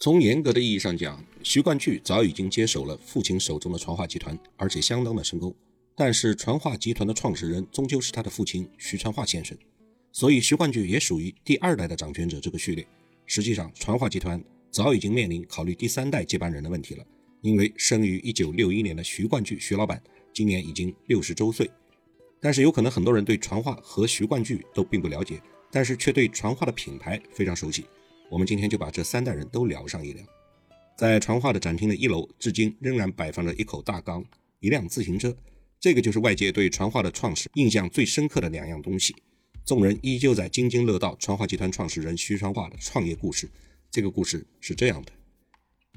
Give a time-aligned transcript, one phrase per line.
[0.00, 5.52] 从严格的意义上讲，徐冠巨早已经接手了父亲手中的传化集团，而且相当的成功。
[5.96, 9.58] 但是，传化集团的创始人终究是他的父亲徐传化先生，
[10.12, 12.86] 所以徐冠巨也属于第二代的掌权者这个序列。
[13.26, 14.40] 实际上，传化集团
[14.70, 17.04] 早已经面临考虑第三代接班人的问题了，
[17.40, 20.00] 因为生于一九六一年的徐冠巨徐老板
[20.32, 21.68] 今年已经六十周岁。
[22.40, 25.42] 但是，有可能很多人对传化和徐冠巨都并不了解，
[25.72, 27.84] 但是却对传化的品牌非常熟悉。
[28.30, 30.22] 我们今天就把这三代人都聊上一聊。
[30.96, 34.24] 在传化的展厅的一楼，至今仍然摆放着一口大缸、
[34.60, 35.34] 一辆自行车，
[35.80, 39.16] 这个就是外界对传化的创始印象最深刻的两样东西。
[39.64, 43.48] 众人依旧在津津乐道传化集团创始人徐传化的创业故事。
[43.90, 45.12] 这个故事是这样的：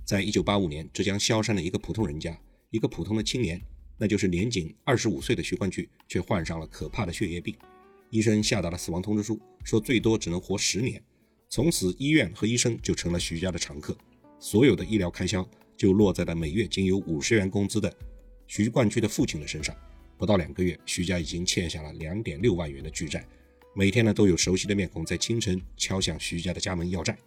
[0.06, 2.40] 在一九八五年，浙江萧山的一个普通人家，
[2.70, 3.62] 一个普通的青年，
[3.98, 7.54] 那就是年仅二十五岁的徐冠巨，却患上了可怕的血液病。
[8.10, 11.02] 医生下达了死亡通知书，说最多只能活十年。
[11.54, 13.94] 从此，医院和医生就成了徐家的常客，
[14.40, 17.94] 所有的医疗开销就落在了每月仅有五十元工资的
[18.48, 19.76] 徐冠区的父亲的身上。
[20.18, 23.28] 不到两个月，徐家已经欠下了两点六万元的巨债，
[23.76, 27.18] 每天呢都有熟悉的面孔在清晨敲响徐家的家门要债。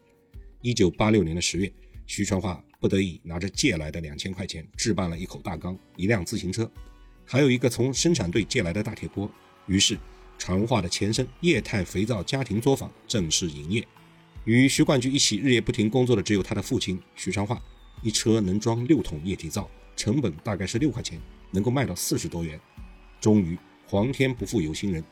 [0.62, 1.70] 一九八六年的十月，
[2.06, 6.70] 徐传化不得已拿着借来的两千块钱置办了一口大缸、一辆自行车，
[7.26, 9.30] 还有一个从生产队借来的大铁锅。
[9.66, 9.98] 于是，
[10.38, 13.86] 传化的前身液态肥皂家庭作坊正式营业。
[14.44, 17.60] 与徐冠军一起日夜不停工作的只有他的父亲徐昌化。
[18.02, 21.18] 一车能装六桶液体皂，成本大概是六块钱，
[21.50, 22.60] 能够卖到四十多元。
[23.18, 25.02] 终于，皇天不负有心人，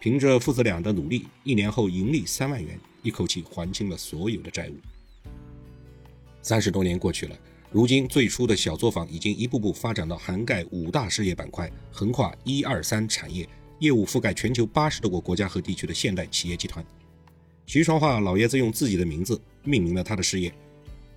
[0.00, 4.74] 凭着父子俩的努力，一年后盈利三万元，一口气还清了所有的债务。
[6.42, 7.38] 三十多年过去了，
[7.70, 16.84] 如今最初的小作坊已经一步步发展到涵盖五大事业板块、横跨一二三产业，业务覆盖全球八十多个国家和地区的现代企业集团。
[17.70, 20.52] 徐传化老爷子用自己的名字命名了他的事业。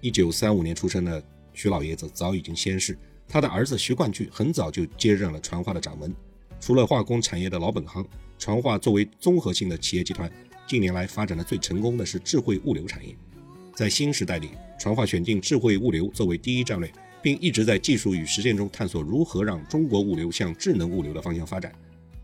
[0.01, 2.95] 一九三五年出生的徐老爷子早已经仙逝，
[3.27, 6.13] 他的儿子徐冠巨很早就接任了传化的掌门。
[6.61, 8.05] 除了化工产业的老本行，
[8.37, 10.31] 传化作为综合性的企业集团，
[10.67, 13.15] 近年来发展的最成功的是智慧物流产业。
[13.73, 16.87] 在新时代里，传化选定智慧物流作为第一战略，
[17.19, 21.73] 并一直在技术与实践中探索如何让中国物流向智能物流的方向发展，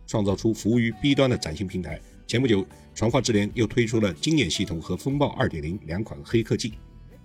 [0.06, 2.00] 创造出服务于 B 端的崭新平台。
[2.29, 2.63] 前不久，
[2.94, 6.73] 传化智联又推出了经验系统和风暴2.0两款黑科技，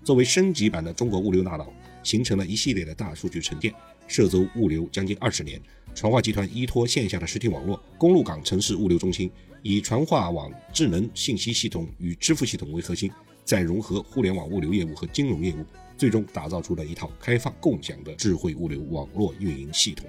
[0.03, 1.70] 作为升级版的中国物流大脑，
[2.03, 3.75] 形成了一系列的大数据沉淀。
[4.09, 5.60] 涉足物流将近二十年，
[5.94, 13.10] 传化集团依托线下的实体网络、公路港城市物流中心，以传化网智能信息系统与支付系统为核心，
[13.44, 15.66] 再融合互联网物流业务和金融业务，
[15.98, 20.09] 最终打造出了一套开放共享的智慧物流网络运营系统。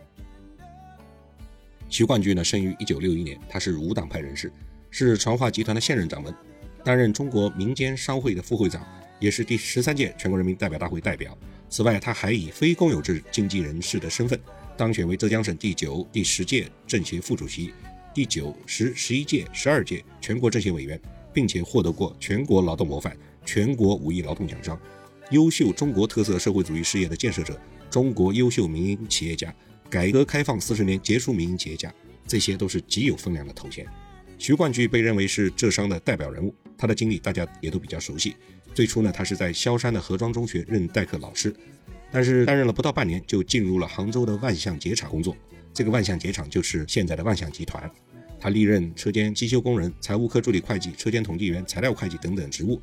[1.90, 4.50] 徐冠军呢，生于一九六一年，他是无党派人士。
[4.98, 6.34] 是传化集团的现任掌门，
[6.82, 8.82] 担任中国民间商会的副会长，
[9.20, 11.38] 也是第十三届全国人民代表大会代表。
[11.70, 14.40] 此外，他还以非公有制经纪人士的身份，
[14.78, 17.74] 当选为浙江省第九、第十届政协副主席，
[18.14, 20.98] 第九、十、十一届、十二届全国政协委员，
[21.34, 24.80] 并且获得过全国劳动模范、全国五一劳动奖章、
[25.32, 29.54] 优秀中国特色社会主义事业的建设者、中国优秀民营企业家、
[29.90, 31.94] 改革开放四十年杰出民营企业家，
[32.26, 33.86] 这些都是极有分量的头衔。
[34.38, 38.36] 徐冠巨被认为是浙商的代表人物，他的经历大家也都比较熟悉。
[38.74, 41.56] 最初呢，他是在萧山的河庄中学任代课老师，
[42.12, 45.36] 但是担任了不到半年，就进入了杭州的万象鞋厂工作。
[45.74, 47.90] 这个万象鞋厂就是现在的万象集团。
[48.38, 52.80] 他历任车间机修工人、财务科助理会计、车间统计员、材料会计等等职务。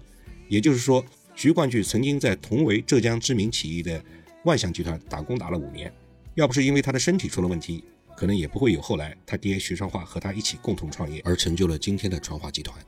[0.48, 4.02] 也就是说，徐冠巨曾经在同为浙江知名企业的
[4.44, 5.92] 万象集团打工打了五年。
[6.34, 7.84] 要不是因为他的身体出了问题。
[8.22, 12.80] 可能也不会有后来他爹徐传化和他一起共同创业，而成就了今天的传化集团。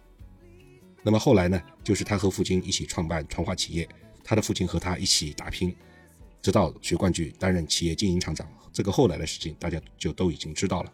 [1.03, 3.89] 那么后来呢，就是他和父亲一起创办传化企业，
[4.23, 5.75] 他的父亲和他一起打拼，
[6.41, 8.49] 直到徐冠巨担任企业经营厂长。
[8.73, 10.93] 这个后来的事情大家就都已经知道了。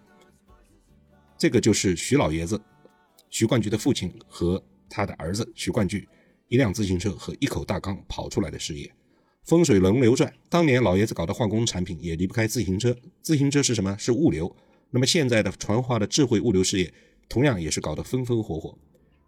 [1.36, 2.58] 这个就是徐老爷子，
[3.28, 6.08] 徐冠巨的父亲和他的儿子徐冠巨，
[6.48, 8.90] 一辆自行车和一口大缸跑出来的事业。
[9.44, 12.96] 风水轮流转，当年老爷子搞的化工产品也离不开自行车。
[13.20, 13.96] 自行车是什么？
[13.98, 14.54] 是物流。
[14.90, 16.92] 那么现在的传化的智慧物流事业，
[17.28, 18.76] 同样也是搞得风风火火。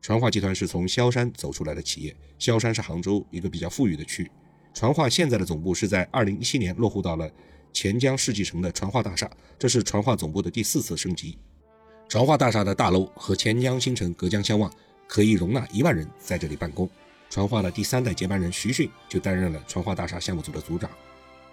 [0.01, 4.31] 传化集团是从萧山走出来的企业，萧山是杭州一个比较富裕的区。
[4.75, 7.31] 传化现在的总部是在二零一七年落户到了
[7.73, 11.39] 钱江世纪城的传化大厦，这是传化总部的第四次升级。
[12.09, 14.73] 传化大厦的大楼和钱江新城隔江相望，
[15.09, 16.89] 可以容纳一万人在这里办公。
[17.33, 20.91] 传化的第三代接班人徐迅就担任了传化大厦项目组的组长，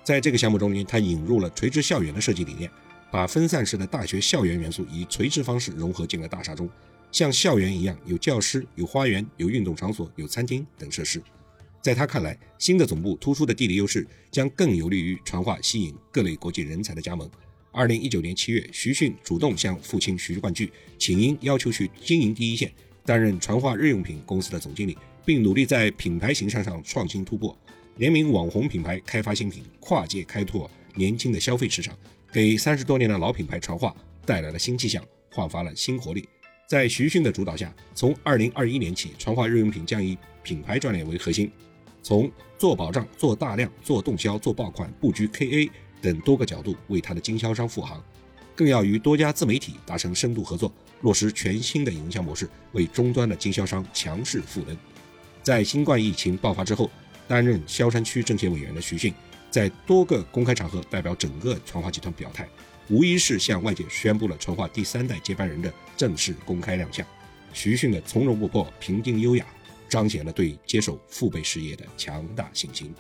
[0.04, 2.70] 在这个项目中间，他引入了垂直校园的设计理念，
[3.10, 6.70] 把分散式的大学校园元素以垂直方式融合进了大厦中，
[7.14, 11.24] 像校园一样有教室、有花园、有运动场所、有餐厅等设施。
[11.82, 17.32] 在他看来，新的总部突出的地理优势将更有利于传话吸引各类国际人才的加盟。
[17.72, 22.70] 二零一九年七月，徐迅主动向父亲徐冠巨请缨，要求去经营第一线，
[23.06, 24.98] 担任传话日用品公司的总经理，
[25.30, 27.56] 并努力在品牌形象上创新突破，
[27.98, 31.96] 联名网红品牌开发新品，跨界开拓年轻的消费市场，
[32.34, 33.96] 给三十多年的老品牌传话
[34.26, 36.28] 带来了新气象，焕发了新活力。
[36.68, 41.52] 在徐迅的主导下，从二零二一年起，传话日用品将以品牌战略为核心。
[42.02, 45.70] 从做保障、做大量、做动销、做爆款、布局 KA
[46.02, 48.04] 等多个角度为它的经销商护航，
[48.56, 54.76] 更要与多家自媒体达成深度合作，落实全新的营销模式，为终端的经销商强势赋能。
[55.42, 56.90] 在新冠疫情爆发之后，
[57.28, 59.14] 担任萧山区政协委员的徐迅，
[59.50, 62.48] 在多个公开场合代表整个传化集团表态，
[62.90, 67.06] 无疑是向外界宣布了传化第三代接班人的正式公开亮相。
[67.54, 69.46] 徐迅的从容不迫、平静优雅。
[69.90, 72.94] 彰显了对接手父辈事业的强大信心。